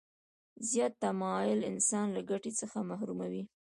زیات 0.69 0.93
تماعل 1.03 1.59
انسان 1.71 2.07
له 2.15 2.21
ګټې 2.29 2.51
څخه 2.59 2.77
محروموي. 2.89 3.43